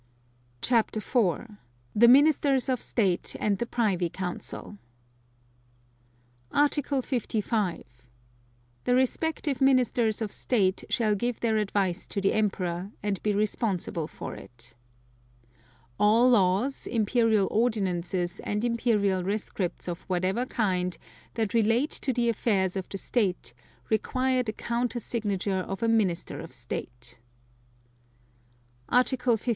[0.63, 1.57] CHAPTER IV.
[1.95, 4.79] THE MINISTERS OF STATE AND THE PRIVY COUNCIL
[6.51, 7.83] Article 55.
[8.85, 14.07] The respective Ministers of State shall give their advice to the Emperor, and be responsible
[14.07, 14.73] for it.
[15.43, 15.47] (2)
[15.99, 20.97] All Laws, Imperial Ordinances, and Imperial Rescripts of whatever kind,
[21.35, 23.53] that relate to the affairs of the state,
[23.91, 27.19] require the countersignature of a Minister of State.
[28.89, 29.49] Article 56.